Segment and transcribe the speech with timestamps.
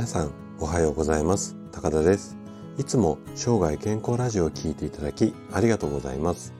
[0.00, 1.58] 皆さんおはようございます。
[1.72, 2.38] 高田です。
[2.78, 6.54] いつも生涯健康ラジオを聞いていただきありがとうございます。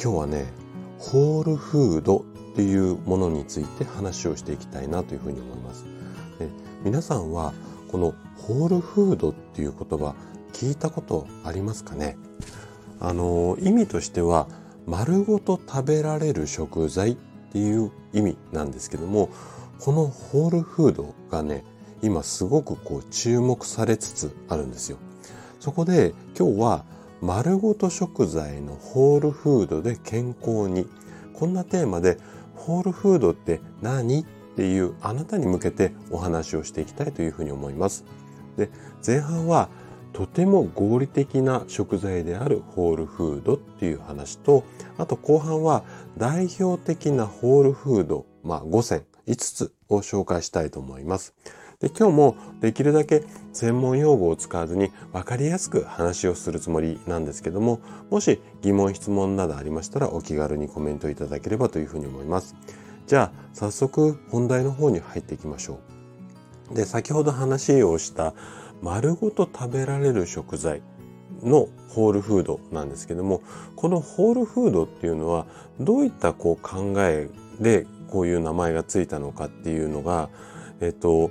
[0.00, 0.52] 今日はね
[0.96, 2.22] ホールフードっ
[2.54, 5.84] ていうものについて話をしていきたいなというふうに思います。
[6.38, 6.48] で
[6.84, 7.54] 皆さんは
[7.90, 10.14] このホールフードっていう言葉
[10.52, 12.18] 聞いたことありますかね？
[13.00, 14.46] あの意味としては
[14.86, 17.16] 丸ごと食べられる食材っ
[17.50, 19.28] ていう意味なんですけども
[19.80, 21.64] このホールフードがね
[22.02, 24.98] 今すごくこう注目されつつあるんですよ。
[25.58, 26.84] そこで今日は
[27.20, 30.86] 丸ごと食材のホールフードで健康に。
[31.34, 32.18] こんなテーマで
[32.54, 34.24] ホールフードって何っ
[34.56, 38.04] ていうあなたに向けてお話をしていきたいというふうに思います。
[38.58, 38.68] で
[39.06, 39.70] 前半は
[40.12, 44.64] とても合理的な食材であるホールフードっていう話と
[44.98, 45.84] あと後半は
[46.18, 51.34] 代表的なホールフード、まあ、5選5つを紹介したいと思います。
[51.80, 62.54] で今日もできるだけ専門用語を使わずに分かりやすく話をするつもりなんですけどももし疑問質問などありましたらお気軽にコメントいただければというふうに思います。
[63.06, 65.80] じゃあ早速本題の方に入っていきましょ
[66.70, 66.74] う。
[66.74, 68.34] で先ほど話をした
[68.82, 70.82] 丸ごと食べられる食材
[71.42, 73.40] のホールフードなんですけども
[73.74, 75.46] このホールフードっていうのは
[75.80, 80.28] どういったこう考えでこういう名前がついたのかっていうのが
[80.80, 81.30] えっと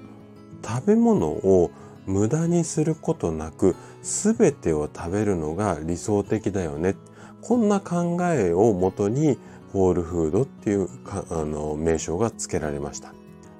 [0.65, 1.71] 食べ物を
[2.05, 6.95] 無駄にすることなく全てを食べるのが理想的だよね
[7.41, 9.37] こんな考えをもとに
[9.71, 13.13] ホールフードっていうかあの名称が付けられました。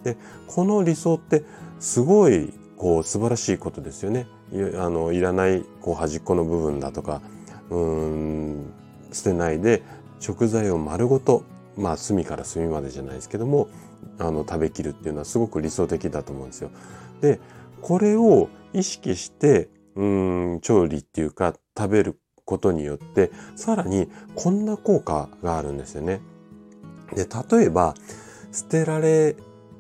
[0.04, 1.44] でこの理想って
[1.80, 4.28] すごいこう素晴らしいことですよね。
[4.52, 7.22] いあのいらないこう端っこの部分だとか
[7.70, 8.74] うん
[9.12, 9.84] 捨てないで
[10.20, 11.44] 食材を丸ごと
[11.78, 13.70] まあ隅から隅までじゃないですけども
[14.20, 16.72] あの食べきるっていうのはすごく理想的だと思うんですよ。
[17.22, 17.40] で
[17.82, 26.22] これを意識してうん調理っていうか食べることによってさらにこんな効果があるんですよね。
[27.16, 27.28] で
[27.58, 27.96] 例えば
[28.52, 29.36] 捨てられ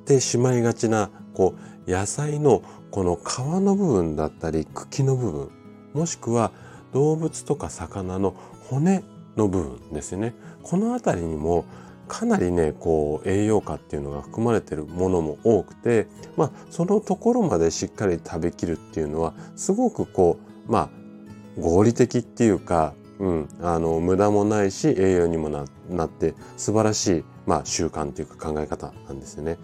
[0.06, 1.56] てしまいがちなこ
[1.88, 5.51] う野菜のこの皮の部分だったり茎の部分
[5.94, 6.51] もしくは
[6.94, 8.36] 動物とか魚の
[8.69, 9.03] 骨
[9.36, 11.66] の部分ですよねこの辺りにも
[12.09, 29.58] かなりねこう栄養価っていうのが含まれてるものも多くてまあそのところまでしっかり食べきるっていうのはすごくこうまあ合理的っていうか、うん、あの無駄もないし栄養にもななって素晴らしい、まあ、習慣っていうか考え方なんですよね。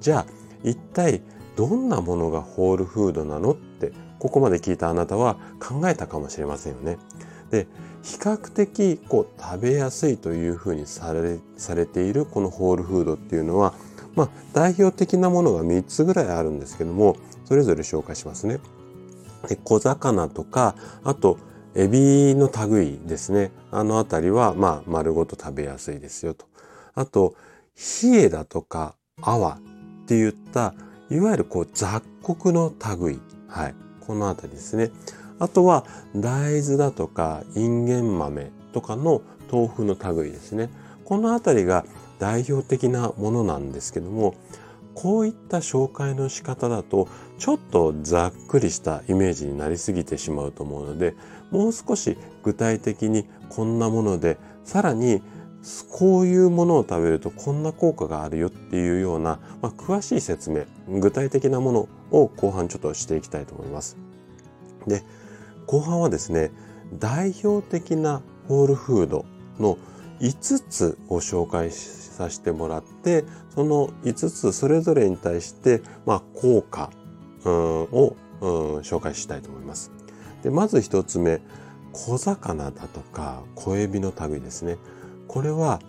[0.00, 0.26] じゃあ
[0.62, 1.20] 一体
[1.56, 6.98] どんなものがホールフードなのってここまで聞いたあなたは考えたかもしれませんよね。
[7.50, 7.66] で
[8.02, 13.74] 比較的こう食べやすいというふうにされされているこのホールフードっていうのは、
[14.14, 18.58] まあ、代表的なものが3つぐらいあるんですけどもそれぞれ紹介しますね。
[19.48, 21.38] で小魚とかあと
[21.74, 26.46] エビの類ですねあの辺りはまあ丸ごと食べやすいですよと。
[26.94, 27.34] あと
[28.02, 29.58] 冷えだとか泡っ
[30.06, 30.74] ていった
[31.10, 33.20] いわゆるこう雑穀の類。
[33.48, 33.74] はい。
[34.08, 34.90] このあたりですね。
[35.38, 35.84] あとは
[36.16, 40.70] 大豆だとかインゲン豆とかの豆腐の類ですね。
[41.04, 41.84] このあたりが
[42.18, 44.34] 代表的なものなんですけども、
[44.94, 51.14] こういった紹介の仕方だとちょっとざっくりしたイメージになりすぎてしまうと思うので、
[51.50, 55.22] もう少し具体的にこんなもので、さらに
[55.90, 60.64] こういうものを食べるとこんな効果があるよっていうような、まあ、詳しい説明
[61.00, 63.96] 具体的なものを後半ちょっとしていきたいと思います。
[64.86, 65.02] で
[65.68, 66.50] 後半はですね
[66.98, 69.24] 代表的なホールフード
[69.60, 69.78] の
[70.20, 73.24] 5つを紹介させてもらって
[73.54, 76.90] その5つそれぞれに対して、まあ、効果、
[77.44, 79.92] うん、を、うん、紹介したいと思います。
[80.42, 81.40] でまず1つ目
[81.92, 84.78] 小魚だとか小エビの類ですね。
[85.26, 85.80] これは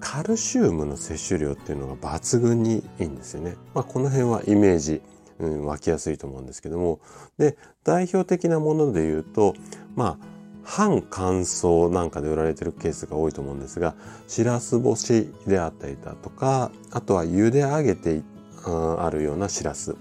[0.00, 3.56] カルシウムの摂取量っていうのが抜群にいいんですよね。
[3.74, 5.02] まあ、この辺はイメージ、
[5.38, 7.00] うん、湧きやすいと思うんですけども。
[7.38, 9.54] で、代表的なもので言うと、
[9.94, 13.94] まあ、半乾燥なんかで売られてるケースが多いと思うんですが、
[14.26, 18.22] しらす干しであったりだとか、あとは茹で上げて
[18.64, 19.94] あるようなしらす。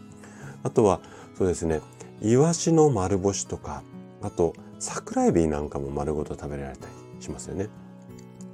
[0.63, 1.01] あとは、
[1.37, 1.81] そうですね、
[2.21, 3.83] イワシの丸干しとか、
[4.21, 7.69] あと、桜エビなんかも丸ごと食べられたりしますよね。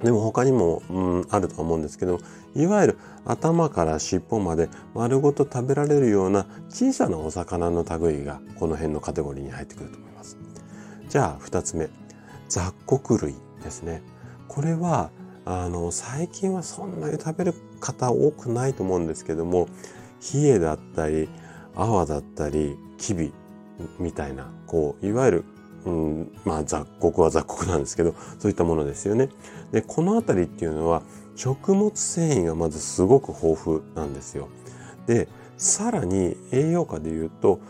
[0.02, 2.18] でも他にも、うん、あると思うんですけど
[2.54, 10.36] いわゆる頭から尻尾まで丸ごと食べられるような小さなお魚の類がこの辺のカテゴリーに入ってくると思います。
[11.08, 11.88] じゃあ2つ目
[12.48, 14.02] 雑穀類ですね。
[14.48, 15.10] これは
[15.44, 19.68] あの最近はそんなに食べる方多くないと思うんですけども
[20.34, 21.28] 冷えだったり
[21.74, 23.32] 泡だったりきび
[23.98, 25.44] みたいな、こう、いわゆる、
[25.84, 29.28] うん、まあ雑穀は雑穀なんですけど、そういったものですよね。
[29.72, 31.02] で、このあたりっていうのは、
[31.34, 34.48] 食物繊維がまずすごく豊富なんですよ。
[35.06, 37.60] で、さらに栄養価で言うと、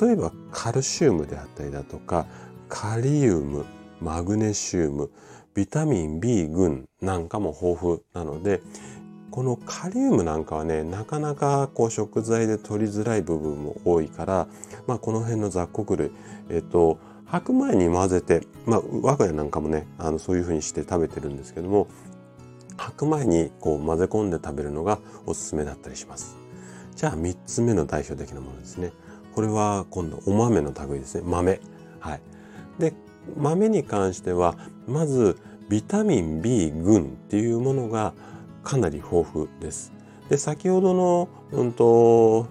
[0.00, 2.26] 例えばカルシウムであったりだとか、
[2.68, 3.64] カリウム、
[4.00, 5.10] マグネシウム、
[5.54, 8.60] ビタミン B 群なんかも豊富なので、
[9.30, 14.48] このカリウムなんかはね、なかなかこう食材で取りづらい部分も多いから、
[14.86, 16.10] まあこの辺の雑穀類、
[16.48, 21.88] えっと、白米に混ぜて、まあ我が家なんかもね、あのそういう風にして食べてるんですけども、
[22.76, 26.36] 白米にこう混ぜ込んで食べるのがおすすめだったりします。
[26.94, 28.92] じゃあ3つ目の代表的なものですね。
[29.34, 31.22] これは今度お豆の類ですね。
[31.26, 31.60] 豆。
[32.00, 32.20] はい。
[32.78, 32.94] で、
[33.36, 34.56] 豆に関しては、
[34.86, 35.36] まず
[35.68, 38.14] ビタミン B 群っていうものが
[38.62, 39.92] かなり豊富です。
[40.28, 42.46] で、先ほどの、うんと、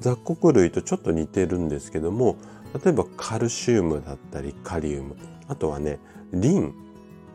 [0.00, 2.36] 雑穀類とちょっと似てるんですけども、
[2.84, 5.16] 例えばカルシウムだったりカリウム、
[5.48, 5.98] あとはね、
[6.32, 6.74] リン、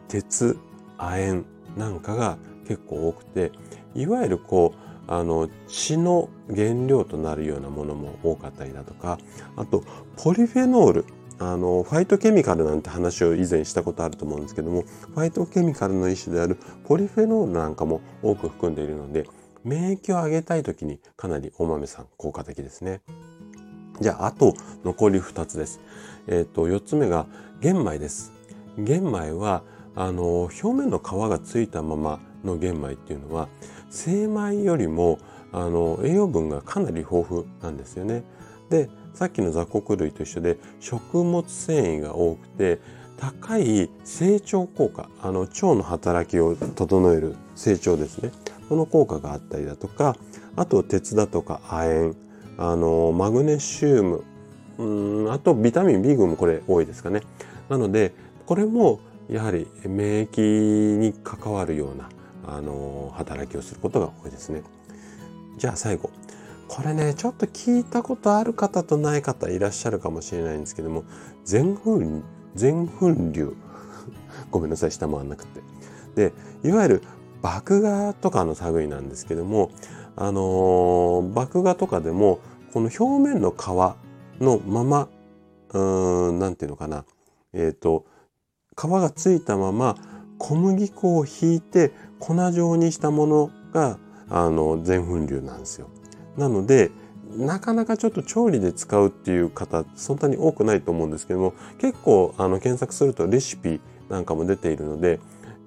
[0.07, 0.57] 鉄、
[0.97, 1.45] 亜鉛
[1.77, 2.37] なんかが
[2.67, 3.51] 結構多くて、
[3.95, 9.17] いわゆるこう、あの、血の原料となるようなものも多かったりだとか、
[9.55, 9.83] あと、
[10.17, 11.05] ポリフェノール。
[11.39, 14.83] あの、ファイトケミカルなんて話を以前したことあると思うんですけども、
[15.13, 19.25] ファイトケミカルの一種であるポリフェノールなんかも多く含んでいるので、
[19.63, 23.01] 免疫を上げたい時にかなりお豆さん効果的ですね。
[24.01, 25.79] じゃあ、あと残り2つです。
[26.27, 27.27] えっ、ー、と、4つ目が
[27.61, 28.31] 玄米です。
[28.77, 29.63] 玄米は、
[29.95, 33.47] あの、表面の皮がついたままの玄米っていうのは、
[33.89, 35.19] 精米よりも、
[35.51, 38.23] あの、栄養分がかなり豊富なんですよね。
[38.69, 42.79] で、さっきの雑穀類と一緒で食物繊維が多くて
[43.17, 48.31] 高い成長効果あの腸の働きを整える成長ですね
[48.69, 50.15] その効果があったりだとか
[50.55, 52.15] あと鉄だとか亜鉛
[52.57, 54.23] あのマグネシウム
[54.77, 57.21] うんあとビタミン B 群もこれ多いですかね
[57.69, 58.13] なので
[58.45, 58.99] これも
[59.29, 62.09] やはり免疫に関わるような
[62.45, 64.63] あの働きをすることが多いですね
[65.57, 66.09] じゃあ最後
[66.73, 71.03] これね、ちょっと聞いたことある方とない方いらっしゃるかもしれないんですけども、
[71.45, 72.01] 全粉、
[72.55, 73.55] 全粉流。
[74.49, 75.61] ごめんなさい、下回んなくて。
[76.15, 76.33] で、
[76.63, 77.01] いわゆる
[77.43, 79.69] 麦芽とかの類なんですけども、
[80.15, 82.39] あのー、麦芽とかでも、
[82.73, 85.09] この表面の皮のまま、
[85.73, 87.05] うーん、なんていうのかな。
[87.51, 88.05] えっ、ー、と、
[88.77, 89.97] 皮がついたまま
[90.39, 93.99] 小麦粉をひいて粉状にしたものが、
[94.29, 95.89] あの、全粉流なんですよ。
[96.37, 96.91] なので、
[97.35, 105.19] なかなかちょっと調理で使うっていう方、そんなに多くないと思うんですけども、結構あの検索するとレシピなんかも出ているので、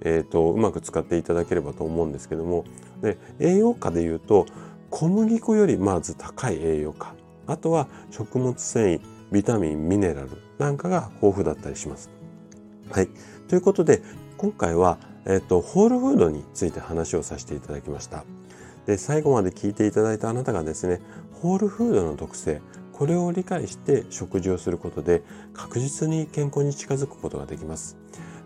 [0.02, 2.64] え、ー、と、うまく使っていただければと思うんですけども、
[3.02, 4.46] で、栄養価で言うと、
[4.90, 7.14] 小麦粉よりまず高い栄養価。
[7.46, 9.00] あとは食物繊維、
[9.32, 12.10] ビタミン、ミネラルなんかが豊富だったりします。
[12.90, 13.08] はい。
[13.48, 14.02] ということで、
[14.36, 18.24] 今回は、えっ、ー、と、ホールフードについて話をさせていただきました。
[18.86, 21.00] で最後まで聞いていただいたあなたがですね
[21.42, 22.62] ホールフードの特性
[22.92, 25.22] これを理解して食事をすることで
[25.52, 27.98] 確実に健康に近づくことができます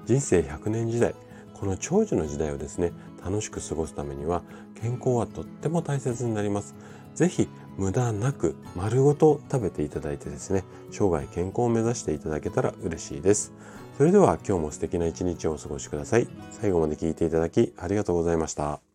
[0.06, 1.14] 人生100年時代
[1.60, 2.92] この長寿の時代をですね
[3.22, 4.42] 楽しく過ごすためには
[4.80, 6.74] 健康はとっても大切になります。
[7.14, 13.52] 是非無駄なく丸ごと食べていただいてですね生涯健康を目指していただけたら嬉しいです。
[13.98, 16.28] それでは今日も素敵な一日をお過ごしください。
[16.50, 18.89] 最後まで聴いていただきありがとうございました。